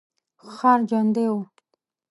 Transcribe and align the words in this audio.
ښار 0.53 0.79
ژوندی 0.89 1.25
و. 1.33 1.35